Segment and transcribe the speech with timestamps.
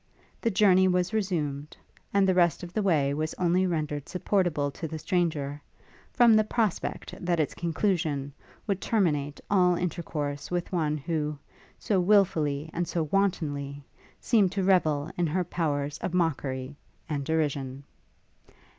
[0.41, 1.77] The journey was resumed,
[2.11, 5.61] and the rest of the way was only rendered supportable to the stranger,
[6.11, 8.33] from the prospect that its conclusion
[8.65, 11.37] would terminate all intercourse with one who,
[11.77, 13.83] so wilfully and so wantonly,
[14.19, 16.75] seemed to revel in her powers of mockery
[17.07, 17.83] and derision.